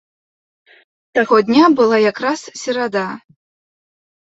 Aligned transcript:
Таго 1.19 1.37
дня 1.51 1.65
была 1.83 1.97
якраз 2.11 2.39
серада. 2.65 3.09